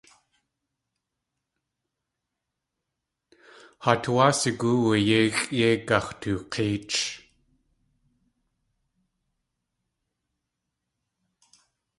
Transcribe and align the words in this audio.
Haa 3.83 3.97
tuwáa 4.03 4.31
sigóowu 4.39 4.91
yéixʼ 5.07 5.41
yei 5.59 5.75
gax̲took̲éech. 5.87 6.99